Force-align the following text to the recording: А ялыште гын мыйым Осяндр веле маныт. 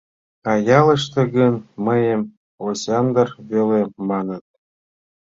А 0.49 0.51
ялыште 0.79 1.21
гын 1.35 1.53
мыйым 1.85 2.21
Осяндр 2.67 3.27
веле 3.49 3.81
маныт. 4.07 4.45